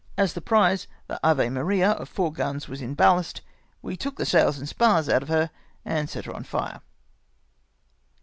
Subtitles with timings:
[0.17, 3.41] As the prize, the Ave Maria, of four guns, was in ballast,
[3.83, 5.51] we took the sails and spars out of her,
[5.85, 6.81] and set her on fire.